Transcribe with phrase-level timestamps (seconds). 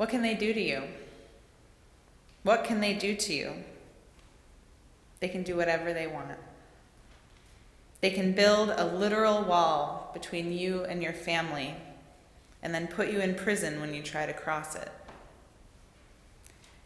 [0.00, 0.84] What can they do to you?
[2.42, 3.52] What can they do to you?
[5.20, 6.38] They can do whatever they want.
[8.00, 11.74] They can build a literal wall between you and your family
[12.62, 14.90] and then put you in prison when you try to cross it.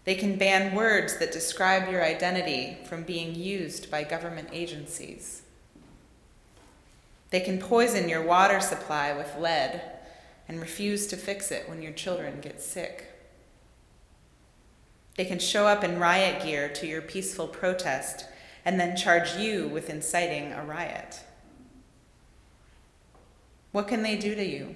[0.02, 5.42] They can ban words that describe your identity from being used by government agencies.
[7.30, 9.94] They can poison your water supply with lead
[10.48, 13.06] and refuse to fix it when your children get sick.
[15.16, 18.26] They can show up in riot gear to your peaceful protest
[18.64, 21.20] and then charge you with inciting a riot.
[23.72, 24.74] What can they do to you?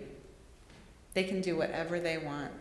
[1.14, 2.52] They can do whatever they want.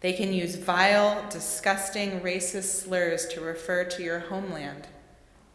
[0.00, 4.86] They can use vile, disgusting, racist slurs to refer to your homeland,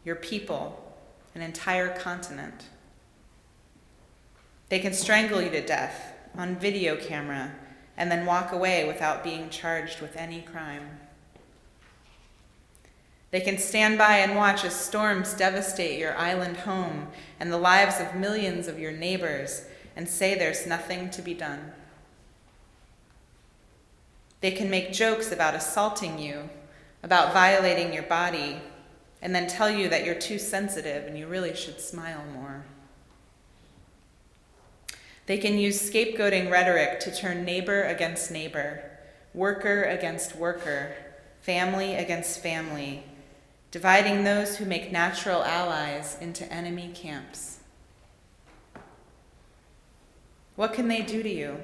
[0.04, 0.96] your people,
[1.34, 2.66] an entire continent.
[4.74, 7.52] They can strangle you to death on video camera
[7.96, 10.98] and then walk away without being charged with any crime.
[13.30, 18.00] They can stand by and watch as storms devastate your island home and the lives
[18.00, 19.64] of millions of your neighbors
[19.96, 21.72] and say there's nothing to be done.
[24.42, 26.50] They can make jokes about assaulting you,
[27.04, 28.60] about violating your body,
[29.22, 32.66] and then tell you that you're too sensitive and you really should smile more.
[35.26, 38.84] They can use scapegoating rhetoric to turn neighbor against neighbor,
[39.34, 40.96] worker against worker,
[41.40, 43.04] family against family,
[43.72, 47.60] dividing those who make natural allies into enemy camps.
[50.56, 51.58] What can they do to you?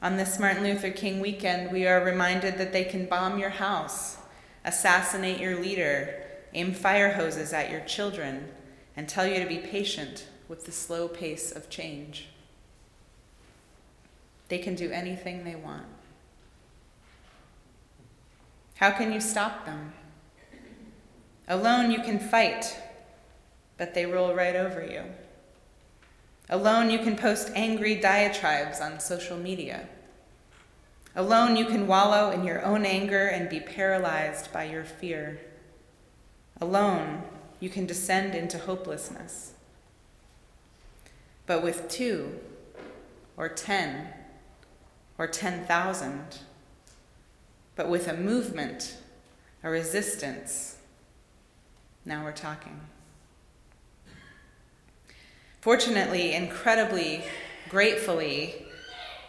[0.00, 4.18] On this Martin Luther King weekend, we are reminded that they can bomb your house,
[4.64, 8.48] assassinate your leader, aim fire hoses at your children,
[8.96, 12.28] and tell you to be patient with the slow pace of change.
[14.48, 15.86] They can do anything they want.
[18.74, 19.94] How can you stop them?
[21.48, 22.76] Alone you can fight,
[23.78, 25.04] but they roll right over you.
[26.50, 29.88] Alone, you can post angry diatribes on social media.
[31.16, 35.40] Alone, you can wallow in your own anger and be paralyzed by your fear.
[36.60, 37.22] Alone,
[37.58, 39.52] you can descend into hopelessness.
[41.46, 42.38] But with two,
[43.36, 44.08] or ten,
[45.18, 46.38] or ten thousand,
[47.74, 48.96] but with a movement,
[49.62, 50.76] a resistance,
[52.04, 52.80] now we're talking.
[55.60, 57.22] Fortunately, incredibly,
[57.68, 58.66] gratefully,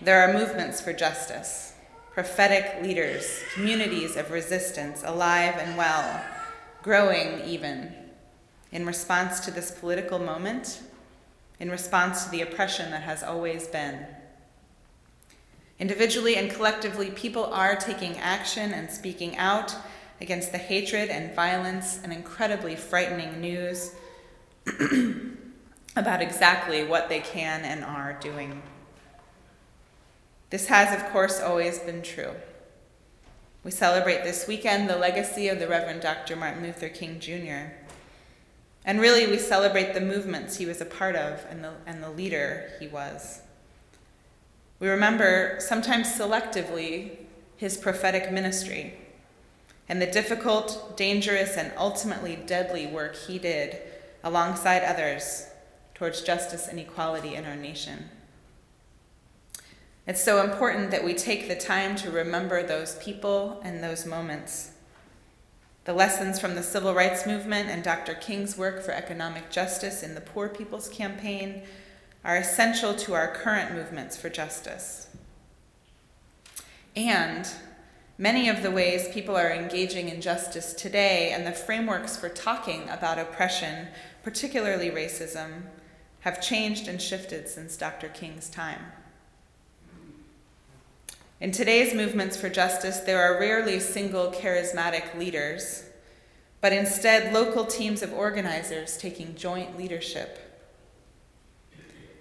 [0.02, 1.74] there are movements for justice,
[2.14, 6.24] prophetic leaders, communities of resistance, alive and well,
[6.82, 7.94] growing even,
[8.72, 10.82] in response to this political moment,
[11.60, 14.06] in response to the oppression that has always been.
[15.80, 19.76] Individually and collectively, people are taking action and speaking out
[20.22, 23.94] against the hatred and violence and incredibly frightening news
[25.96, 28.62] about exactly what they can and are doing.
[30.50, 32.32] This has, of course, always been true.
[33.64, 36.36] We celebrate this weekend the legacy of the Reverend Dr.
[36.36, 37.74] Martin Luther King Jr.
[38.86, 42.12] And really, we celebrate the movements he was a part of and the, and the
[42.12, 43.42] leader he was.
[44.80, 47.18] We remember, sometimes selectively,
[47.56, 48.96] his prophetic ministry
[49.88, 53.78] and the difficult, dangerous, and ultimately deadly work he did
[54.24, 55.48] alongside others
[55.94, 58.10] towards justice and equality in our nation.
[60.06, 64.72] It's so important that we take the time to remember those people and those moments.
[65.86, 68.14] The lessons from the civil rights movement and Dr.
[68.14, 71.64] King's work for economic justice in the Poor People's Campaign
[72.24, 75.10] are essential to our current movements for justice.
[76.96, 77.46] And
[78.18, 82.88] many of the ways people are engaging in justice today and the frameworks for talking
[82.88, 83.90] about oppression,
[84.24, 85.64] particularly racism,
[86.22, 88.08] have changed and shifted since Dr.
[88.08, 88.80] King's time.
[91.44, 95.84] In today's movements for justice, there are rarely single charismatic leaders,
[96.62, 100.40] but instead local teams of organizers taking joint leadership.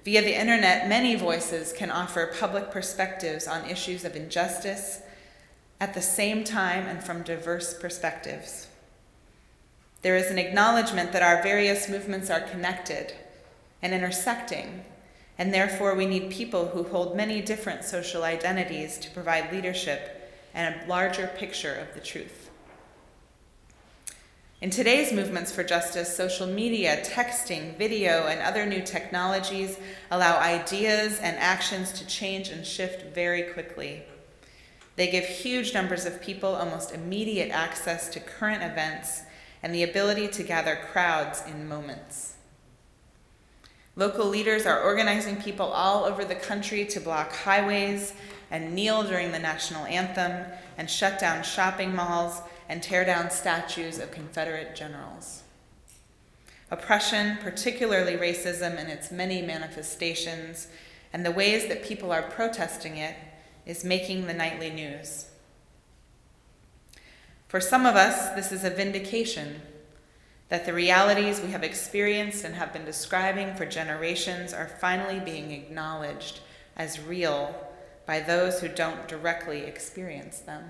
[0.05, 5.03] Via the internet, many voices can offer public perspectives on issues of injustice
[5.81, 8.67] at the same time and from diverse perspectives.
[10.03, 13.15] There is an acknowledgement that our various movements are connected
[13.83, 14.85] and intersecting,
[15.43, 20.73] and therefore we need people who hold many different social identities to provide leadership and
[20.73, 22.49] a larger picture of the truth.
[24.61, 29.79] In today's movements for justice, social media, texting, video, and other new technologies
[30.13, 34.05] allow ideas and actions to change and shift very quickly.
[34.95, 39.23] They give huge numbers of people almost immediate access to current events
[39.61, 42.32] and the ability to gather crowds in moments.
[43.95, 48.15] Local leaders are organizing people all over the country to block highways
[48.51, 53.99] and kneel during the national anthem and shut down shopping malls and tear down statues
[53.99, 55.43] of Confederate generals.
[56.71, 60.69] Oppression, particularly racism in its many manifestations,
[61.13, 63.15] and the ways that people are protesting it,
[63.67, 65.27] is making the nightly news.
[67.47, 69.61] For some of us, this is a vindication
[70.53, 75.51] that the realities we have experienced and have been describing for generations are finally being
[75.51, 76.41] acknowledged
[76.77, 77.57] as real
[78.05, 80.63] by those who don't directly experience them.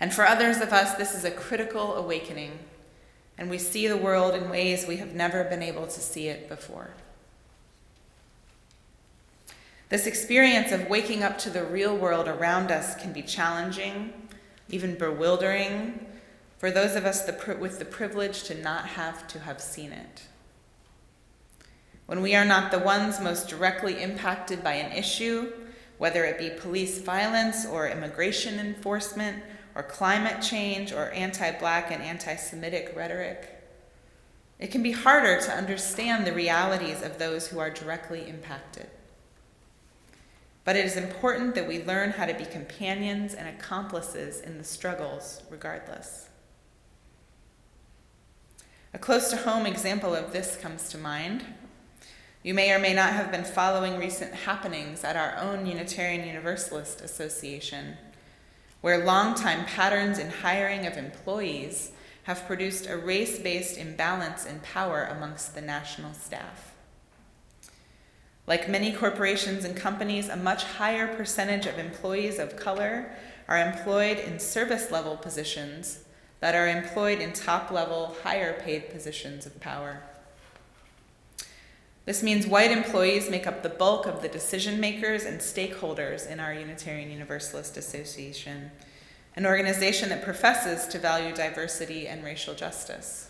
[0.00, 2.58] And for others of us, this is a critical awakening,
[3.38, 6.48] and we see the world in ways we have never been able to see it
[6.48, 6.90] before.
[9.88, 14.12] This experience of waking up to the real world around us can be challenging,
[14.68, 16.07] even bewildering,
[16.58, 20.22] for those of us the, with the privilege to not have to have seen it.
[22.06, 25.52] When we are not the ones most directly impacted by an issue,
[25.98, 29.42] whether it be police violence or immigration enforcement
[29.74, 33.62] or climate change or anti black and anti Semitic rhetoric,
[34.58, 38.88] it can be harder to understand the realities of those who are directly impacted.
[40.64, 44.64] But it is important that we learn how to be companions and accomplices in the
[44.64, 46.27] struggles regardless.
[48.98, 51.44] A close to home example of this comes to mind.
[52.42, 57.00] You may or may not have been following recent happenings at our own Unitarian Universalist
[57.00, 57.96] Association
[58.80, 61.92] where longtime patterns in hiring of employees
[62.24, 66.74] have produced a race based imbalance in power amongst the national staff.
[68.48, 73.12] Like many corporations and companies, a much higher percentage of employees of color
[73.46, 76.00] are employed in service level positions
[76.40, 80.02] that are employed in top level, higher paid positions of power.
[82.04, 86.40] This means white employees make up the bulk of the decision makers and stakeholders in
[86.40, 88.70] our Unitarian Universalist Association,
[89.36, 93.28] an organization that professes to value diversity and racial justice.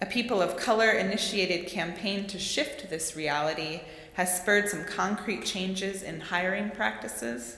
[0.00, 3.82] A people of color initiated campaign to shift this reality
[4.14, 7.57] has spurred some concrete changes in hiring practices,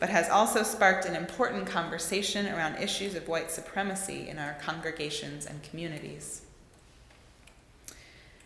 [0.00, 5.46] but has also sparked an important conversation around issues of white supremacy in our congregations
[5.46, 6.42] and communities.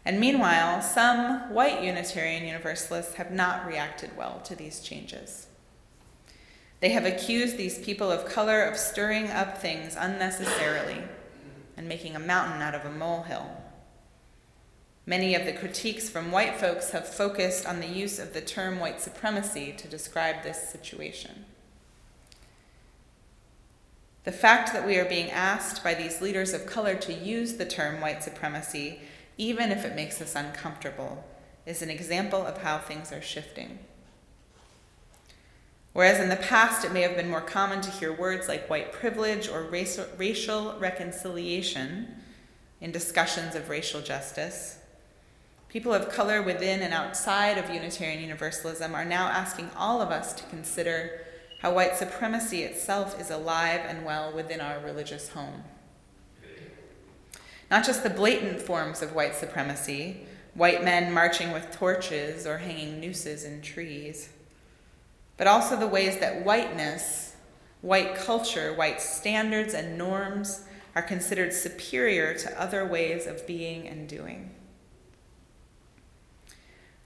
[0.05, 5.49] And meanwhile, some white Unitarian Universalists have not reacted well to these changes.
[6.81, 11.03] They have accused these people of color of stirring up things unnecessarily
[11.77, 13.51] and making a mountain out of a molehill.
[15.09, 18.79] Many of the critiques from white folks have focused on the use of the term
[18.79, 21.47] white supremacy to describe this situation.
[24.25, 27.65] The fact that we are being asked by these leaders of color to use the
[27.65, 29.01] term white supremacy
[29.39, 31.25] even if it makes us uncomfortable,
[31.65, 33.79] is an example of how things are shifting.
[35.95, 38.93] Whereas in the past it may have been more common to hear words like white
[38.93, 42.09] privilege or racial, reconciliation
[42.81, 44.79] in discussions of racial justice,
[45.69, 50.33] people of color within and outside of Unitarian Universalism are now asking all of us
[50.33, 51.21] to consider
[51.61, 55.65] how white supremacy itself is alive and well within our religious home.
[57.71, 62.99] Not just the blatant forms of white supremacy, white men marching with torches or hanging
[63.01, 64.31] nooses in trees,
[65.37, 67.37] but also the ways that whiteness,
[67.83, 70.65] white culture, white standards and norms
[70.97, 74.51] are considered superior to other ways of being and doing.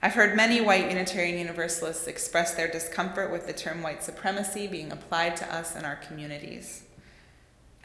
[0.03, 4.91] I've heard many white Unitarian Universalists express their discomfort with the term white supremacy being
[4.91, 6.83] applied to us and our communities.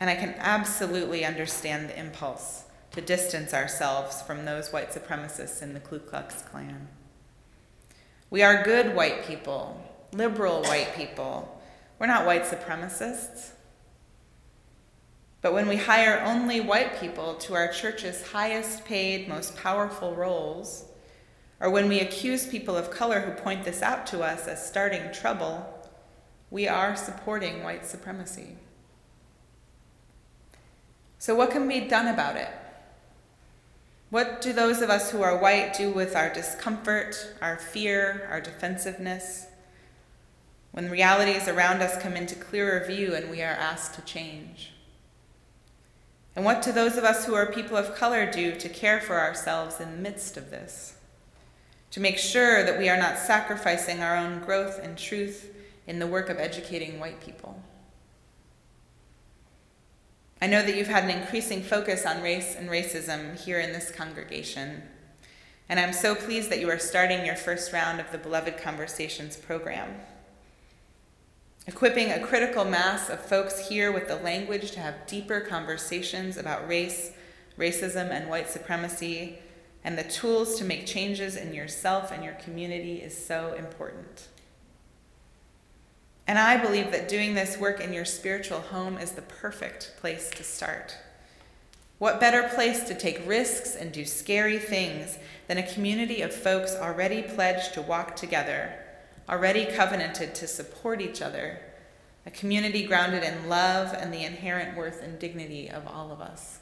[0.00, 5.74] And I can absolutely understand the impulse to distance ourselves from those white supremacists in
[5.74, 6.88] the Ku Klux Klan.
[8.30, 9.80] We are good white people,
[10.12, 11.62] liberal white people.
[12.00, 13.50] We're not white supremacists.
[15.40, 20.87] But when we hire only white people to our church's highest paid, most powerful roles,
[21.60, 25.12] or when we accuse people of color who point this out to us as starting
[25.12, 25.66] trouble,
[26.50, 28.56] we are supporting white supremacy.
[31.18, 32.48] So, what can be done about it?
[34.10, 38.40] What do those of us who are white do with our discomfort, our fear, our
[38.40, 39.46] defensiveness?
[40.70, 44.72] When realities around us come into clearer view and we are asked to change.
[46.36, 49.18] And what do those of us who are people of color do to care for
[49.18, 50.97] ourselves in the midst of this?
[51.92, 55.54] To make sure that we are not sacrificing our own growth and truth
[55.86, 57.62] in the work of educating white people.
[60.40, 63.90] I know that you've had an increasing focus on race and racism here in this
[63.90, 64.82] congregation,
[65.68, 69.36] and I'm so pleased that you are starting your first round of the Beloved Conversations
[69.36, 69.96] program.
[71.66, 76.68] Equipping a critical mass of folks here with the language to have deeper conversations about
[76.68, 77.12] race,
[77.58, 79.38] racism, and white supremacy,
[79.88, 84.28] and the tools to make changes in yourself and your community is so important.
[86.26, 90.28] And I believe that doing this work in your spiritual home is the perfect place
[90.28, 90.94] to start.
[91.96, 96.74] What better place to take risks and do scary things than a community of folks
[96.74, 98.74] already pledged to walk together
[99.26, 101.62] already covenanted to support each other,
[102.26, 106.57] a community grounded in love and the inherent worth and dignity of all of us.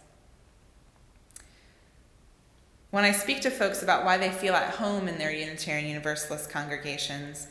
[2.97, 6.49] When I speak to folks about why they feel at home in their Unitarian Universalist
[6.49, 7.47] congregations,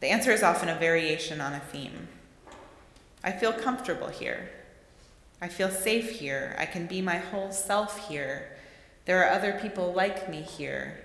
[0.00, 2.08] the answer is often a variation on a theme.
[3.22, 4.48] I feel comfortable here.
[5.42, 6.56] I feel safe here.
[6.58, 8.56] I can be my whole self here.
[9.04, 11.04] There are other people like me here.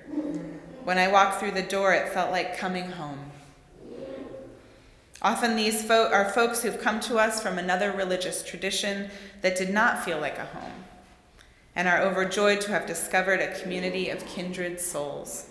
[0.86, 3.31] When I walked through the door, it felt like coming home.
[5.21, 9.09] Often these fo- are folks who've come to us from another religious tradition
[9.41, 10.86] that did not feel like a home
[11.77, 15.46] and are overjoyed to have discovered a community of kindred souls.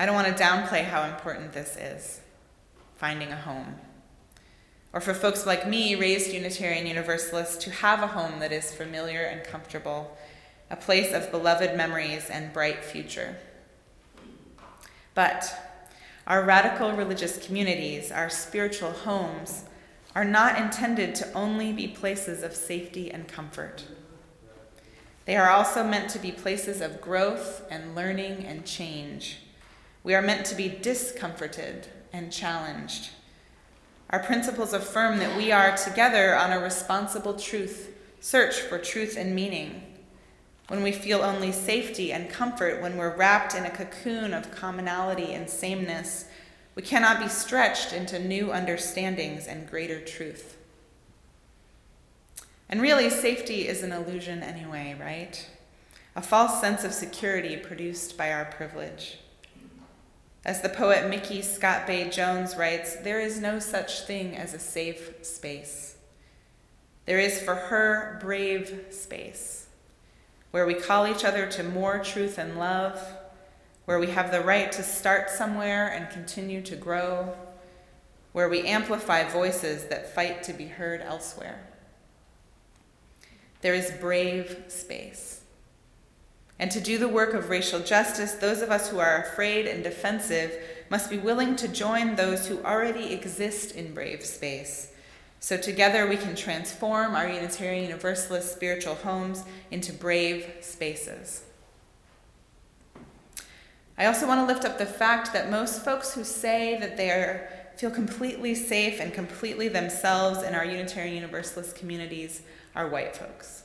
[0.00, 2.20] I don't want to downplay how important this is
[2.96, 3.76] finding a home.
[4.92, 9.22] Or for folks like me, raised Unitarian Universalists, to have a home that is familiar
[9.22, 10.18] and comfortable,
[10.68, 13.36] a place of beloved memories and bright future.
[15.14, 15.54] But
[16.26, 19.62] our radical religious communities, our spiritual homes,
[20.16, 23.84] are not intended to only be places of safety and comfort.
[25.26, 29.40] They are also meant to be places of growth and learning and change.
[30.02, 33.10] We are meant to be discomforted and challenged.
[34.10, 39.34] Our principles affirm that we are together on a responsible truth search for truth and
[39.34, 39.82] meaning
[40.68, 45.32] when we feel only safety and comfort, when we're wrapped in a cocoon of commonality
[45.32, 46.24] and sameness,
[46.74, 50.55] we cannot be stretched into new understandings and greater truth.
[52.68, 55.48] And really, safety is an illusion anyway, right?
[56.14, 59.18] A false sense of security produced by our privilege.
[60.44, 65.14] As the poet Micky ScottBey Jones writes, there is no such thing as a safe
[65.22, 65.96] space.
[67.04, 69.66] There is for her brave space
[70.56, 72.98] where we call each other to more truth and love,
[73.84, 77.36] where we have the right to start somewhere and continue to grow,
[78.32, 81.65] where we amplify voices that fight to be heard elsewhere.
[83.62, 85.40] There is brave space.
[86.58, 89.84] And to do the work of racial justice, those of us who are afraid and
[89.84, 90.56] defensive
[90.88, 94.92] must be willing to join those who already exist in brave space
[95.46, 101.44] so together we can transform our Unitarian Universalist spiritual homes into brave spaces.
[103.98, 107.10] I also want to lift up the fact that most folks who say that they
[107.10, 112.42] are, feel completely safe and completely themselves in our Unitarian Universalist communities
[112.74, 113.64] are white folks.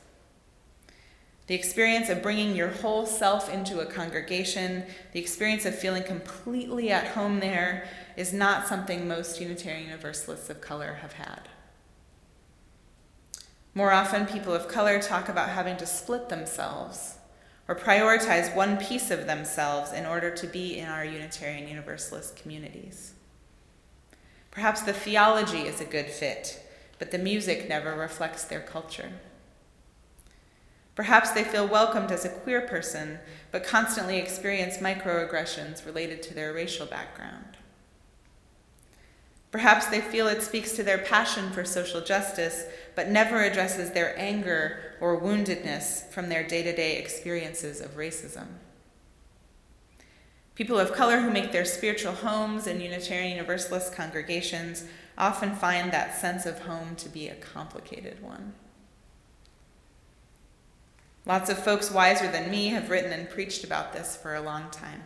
[1.47, 6.91] The experience of bringing your whole self into a congregation, the experience of feeling completely
[6.91, 11.49] at home there, is not something most Unitarian Universalists of color have had.
[13.73, 17.15] More often, people of color talk about having to split themselves
[17.67, 23.13] or prioritize one piece of themselves in order to be in our Unitarian Universalist communities.
[24.51, 26.61] Perhaps the theology is a good fit,
[26.99, 29.11] but the music never reflects their culture.
[30.93, 36.53] Perhaps they feel welcomed as a queer person, but constantly experience microaggressions related to their
[36.53, 37.57] racial background.
[39.51, 42.65] Perhaps they feel it speaks to their passion for social justice,
[42.95, 48.47] but never addresses their anger or woundedness from their day to day experiences of racism.
[50.55, 54.85] People of color who make their spiritual homes in Unitarian Universalist congregations
[55.17, 58.53] often find that sense of home to be a complicated one.
[61.25, 64.69] Lots of folks wiser than me have written and preached about this for a long
[64.71, 65.03] time.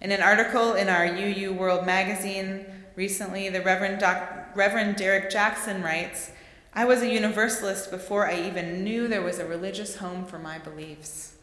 [0.00, 2.66] In an article in our UU World magazine,
[2.98, 6.32] Recently, the Reverend, Doc, Reverend Derek Jackson writes
[6.74, 10.58] I was a Universalist before I even knew there was a religious home for my
[10.58, 11.34] beliefs.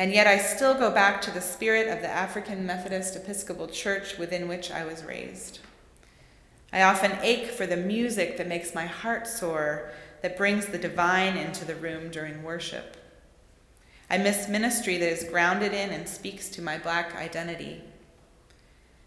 [0.00, 4.16] And yet I still go back to the spirit of the African Methodist Episcopal Church
[4.16, 5.58] within which I was raised.
[6.72, 9.90] I often ache for the music that makes my heart soar,
[10.22, 12.96] that brings the divine into the room during worship.
[14.08, 17.82] I miss ministry that is grounded in and speaks to my black identity.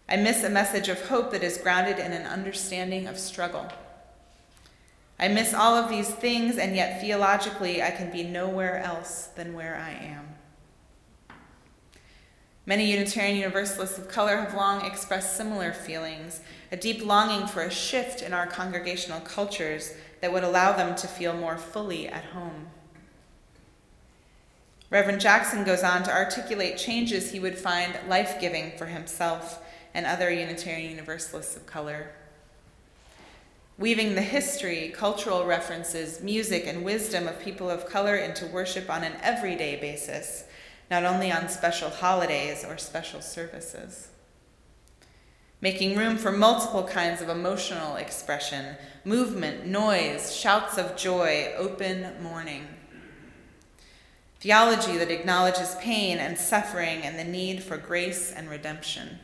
[0.08, 3.66] I miss a message of hope that is grounded in an understanding of struggle.
[5.18, 9.54] I miss all of these things, and yet theologically, I can be nowhere else than
[9.54, 10.33] where I am.
[12.66, 16.40] Many Unitarian Universalists of color have long expressed similar feelings,
[16.72, 19.92] a deep longing for a shift in our congregational cultures
[20.22, 22.68] that would allow them to feel more fully at home.
[24.88, 30.06] Reverend Jackson goes on to articulate changes he would find life giving for himself and
[30.06, 32.12] other Unitarian Universalists of color.
[33.76, 39.02] Weaving the history, cultural references, music, and wisdom of people of color into worship on
[39.02, 40.44] an everyday basis,
[40.90, 44.08] not only on special holidays or special services.
[45.60, 52.66] Making room for multiple kinds of emotional expression, movement, noise, shouts of joy, open mourning.
[54.40, 59.20] Theology that acknowledges pain and suffering and the need for grace and redemption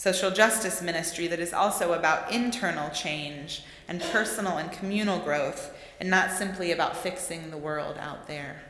[0.00, 6.08] social justice ministry that is also about internal change and personal and communal growth, and
[6.08, 8.62] not simply about fixing the world out there.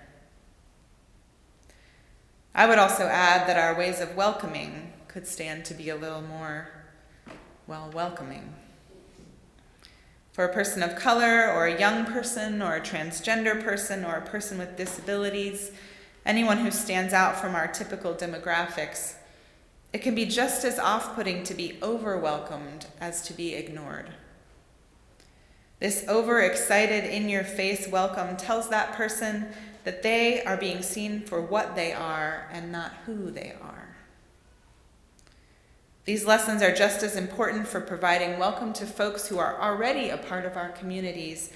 [2.55, 6.23] I would also add that our ways of welcoming could stand to be a little
[6.23, 6.69] more,
[7.67, 8.55] well, welcoming.
[10.33, 14.27] For a person of color, or a young person, or a transgender person, or a
[14.27, 15.71] person with disabilities,
[16.27, 19.15] anyone who stands out from our typical demographics,
[19.93, 24.11] it can be just as off putting to be overwelcomed as to be ignored.
[25.81, 29.49] This overexcited, in your face welcome tells that person
[29.85, 33.97] that they are being seen for what they are and not who they are.
[36.05, 40.19] These lessons are just as important for providing welcome to folks who are already a
[40.19, 41.51] part of our communities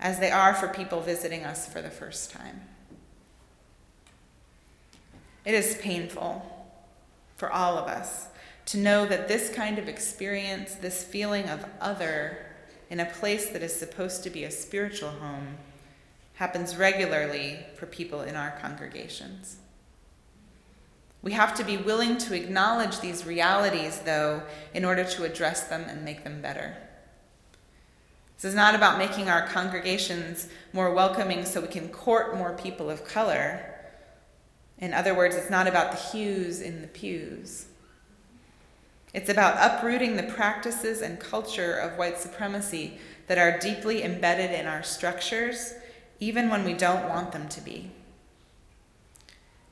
[0.00, 2.62] as they are for people visiting us for the first time.
[5.44, 6.74] It is painful
[7.36, 8.26] for all of us
[8.66, 12.47] to know that this kind of experience, this feeling of other
[12.90, 15.58] in a place that is supposed to be a spiritual home,
[16.34, 19.56] happens regularly for people in our congregations.
[21.20, 25.82] We have to be willing to acknowledge these realities, though, in order to address them
[25.88, 26.76] and make them better.
[28.36, 32.88] This is not about making our congregations more welcoming so we can court more people
[32.88, 33.74] of color.
[34.78, 37.66] In other words, it's not about the hues in the pews.
[39.18, 44.68] It's about uprooting the practices and culture of white supremacy that are deeply embedded in
[44.68, 45.74] our structures,
[46.20, 47.90] even when we don't want them to be.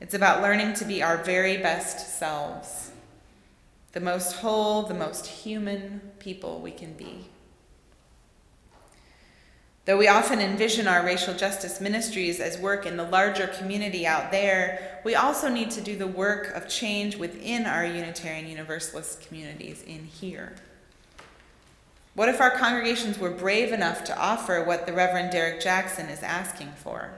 [0.01, 2.91] It's about learning to be our very best selves,
[3.93, 7.27] the most whole, the most human people we can be.
[9.87, 14.33] Though we often envision our racial justice ministries as work in the larger community out
[14.33, 19.85] there, we also need to do the work of change within our Unitarian Universalist communities
[19.85, 20.57] in here.
[22.15, 26.23] What if our congregations were brave enough to offer what the Reverend Derek Jackson is
[26.23, 27.13] asking for?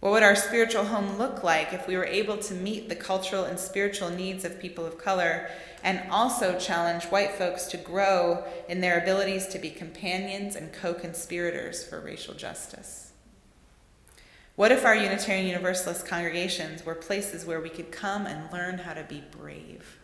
[0.00, 3.44] What would our spiritual home look like if we were able to meet the cultural
[3.44, 5.50] and spiritual needs of people of color
[5.82, 10.94] and also challenge white folks to grow in their abilities to be companions and co
[10.94, 13.12] conspirators for racial justice?
[14.54, 18.94] What if our Unitarian Universalist congregations were places where we could come and learn how
[18.94, 19.97] to be brave?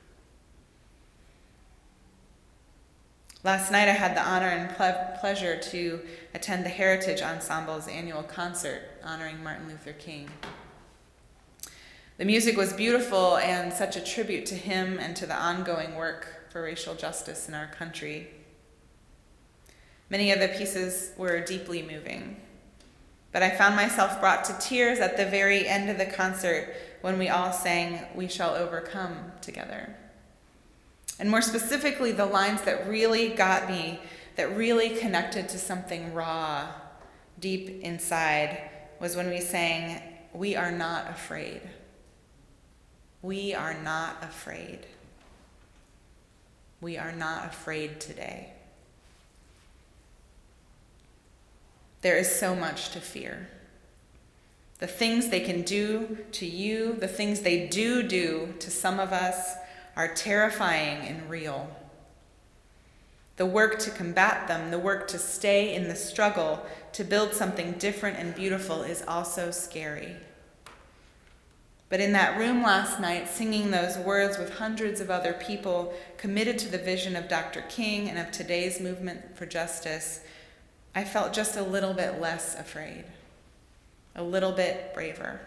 [3.44, 6.00] Last night, I had the honor and ple- pleasure to
[6.33, 10.30] attend the Heritage Ensemble's annual concert honoring Martin Luther King.
[12.16, 16.50] The music was beautiful and such a tribute to him and to the ongoing work
[16.50, 18.28] for racial justice in our country.
[20.09, 22.40] Many of the pieces were deeply moving,
[23.30, 27.18] but I found myself brought to tears at the very end of the concert when
[27.18, 29.94] we all sang, We Shall Overcome together.
[31.19, 34.01] And more specifically, the lines that really got me,
[34.37, 36.69] that really connected to something raw
[37.38, 40.01] deep inside, was when we sang,
[40.33, 41.61] We are not afraid.
[43.23, 44.81] We are not afraid.
[46.81, 48.53] We are not afraid today.
[52.03, 53.49] There is so much to fear.
[54.79, 59.12] The things they can do to you, the things they do do to some of
[59.12, 59.55] us,
[59.96, 61.68] are terrifying and real.
[63.37, 67.72] The work to combat them, the work to stay in the struggle, to build something
[67.72, 70.16] different and beautiful is also scary.
[71.88, 76.59] But in that room last night, singing those words with hundreds of other people committed
[76.61, 77.62] to the vision of Dr.
[77.68, 80.20] King and of today's movement for justice,
[80.94, 83.04] I felt just a little bit less afraid,
[84.14, 85.40] a little bit braver.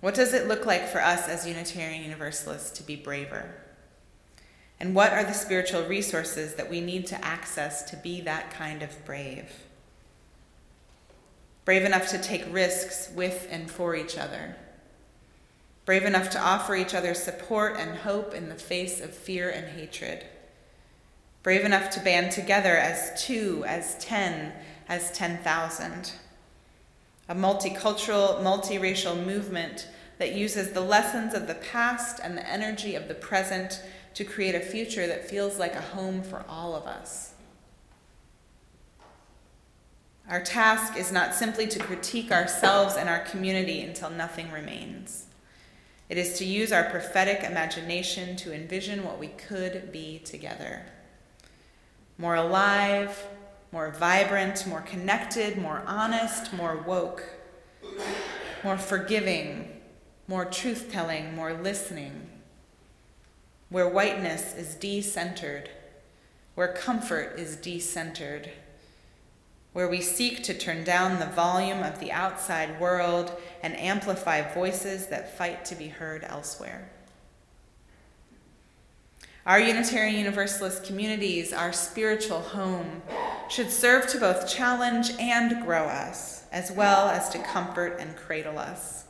[0.00, 3.54] What does it look like for us as Unitarian Universalists to be braver?
[4.78, 8.82] And what are the spiritual resources that we need to access to be that kind
[8.82, 9.52] of brave?
[11.66, 14.56] Brave enough to take risks with and for each other.
[15.84, 19.78] Brave enough to offer each other support and hope in the face of fear and
[19.78, 20.24] hatred.
[21.42, 24.52] Brave enough to band together as two, as ten,
[24.88, 26.12] as 10,000.
[27.30, 29.86] A multicultural, multiracial movement
[30.18, 33.80] that uses the lessons of the past and the energy of the present
[34.14, 37.34] to create a future that feels like a home for all of us.
[40.28, 45.26] Our task is not simply to critique ourselves and our community until nothing remains.
[46.08, 50.84] It is to use our prophetic imagination to envision what we could be together.
[52.18, 53.24] More alive,
[53.72, 57.24] more vibrant, more connected, more honest, more woke,
[58.64, 59.80] more forgiving,
[60.26, 62.30] more truth telling, more listening
[63.70, 65.68] where whiteness is decentered,
[66.56, 68.50] where comfort is decentered,
[69.72, 75.06] where we seek to turn down the volume of the outside world and amplify voices
[75.06, 76.90] that fight to be heard elsewhere.
[79.46, 83.02] Our Unitarian Universalist communities, our spiritual home,
[83.48, 88.58] should serve to both challenge and grow us, as well as to comfort and cradle
[88.58, 89.04] us.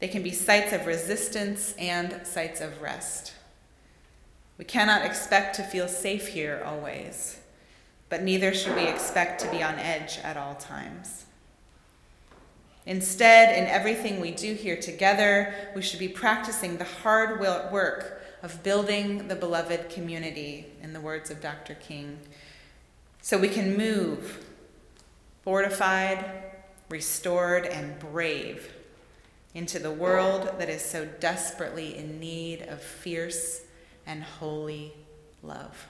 [0.00, 3.34] They can be sites of resistance and sites of rest.
[4.58, 7.38] We cannot expect to feel safe here always,
[8.08, 11.26] but neither should we expect to be on edge at all times.
[12.86, 18.62] Instead, in everything we do here together, we should be practicing the hard work of
[18.62, 21.74] building the beloved community, in the words of Dr.
[21.74, 22.18] King,
[23.20, 24.44] so we can move
[25.42, 26.24] fortified,
[26.88, 28.72] restored, and brave
[29.54, 33.62] into the world that is so desperately in need of fierce
[34.06, 34.92] and holy
[35.42, 35.86] love.